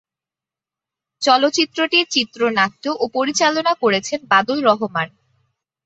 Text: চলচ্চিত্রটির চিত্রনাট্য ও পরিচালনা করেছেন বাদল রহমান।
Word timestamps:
চলচ্চিত্রটির 1.21 2.05
চিত্রনাট্য 2.09 2.83
ও 2.95 3.05
পরিচালনা 3.17 3.73
করেছেন 3.83 4.19
বাদল 4.31 4.57
রহমান। 4.69 5.07